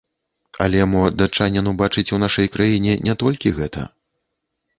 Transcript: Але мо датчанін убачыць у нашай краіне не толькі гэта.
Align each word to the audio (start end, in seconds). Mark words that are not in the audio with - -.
Але 0.63 0.79
мо 0.93 1.01
датчанін 1.19 1.69
убачыць 1.73 2.07
у 2.17 2.19
нашай 2.25 2.47
краіне 2.57 2.97
не 3.11 3.17
толькі 3.27 3.53
гэта. 3.61 3.87